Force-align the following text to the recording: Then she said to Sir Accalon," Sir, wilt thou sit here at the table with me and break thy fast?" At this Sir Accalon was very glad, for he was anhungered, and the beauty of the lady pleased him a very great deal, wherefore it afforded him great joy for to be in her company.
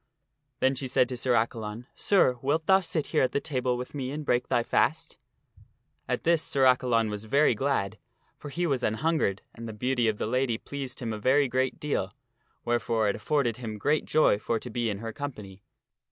Then 0.61 0.73
she 0.73 0.87
said 0.87 1.07
to 1.09 1.15
Sir 1.15 1.35
Accalon," 1.35 1.85
Sir, 1.95 2.37
wilt 2.41 2.65
thou 2.65 2.79
sit 2.79 3.05
here 3.13 3.21
at 3.21 3.33
the 3.33 3.39
table 3.39 3.77
with 3.77 3.93
me 3.93 4.09
and 4.09 4.25
break 4.25 4.47
thy 4.47 4.63
fast?" 4.63 5.19
At 6.09 6.23
this 6.23 6.41
Sir 6.41 6.63
Accalon 6.65 7.11
was 7.11 7.25
very 7.25 7.53
glad, 7.53 7.99
for 8.35 8.49
he 8.49 8.65
was 8.65 8.81
anhungered, 8.81 9.41
and 9.53 9.67
the 9.67 9.73
beauty 9.73 10.07
of 10.07 10.17
the 10.17 10.25
lady 10.25 10.57
pleased 10.57 11.01
him 11.03 11.13
a 11.13 11.19
very 11.19 11.47
great 11.47 11.79
deal, 11.79 12.15
wherefore 12.65 13.09
it 13.09 13.15
afforded 13.15 13.57
him 13.57 13.77
great 13.77 14.05
joy 14.05 14.39
for 14.39 14.57
to 14.57 14.71
be 14.71 14.89
in 14.89 14.97
her 15.01 15.13
company. 15.13 15.61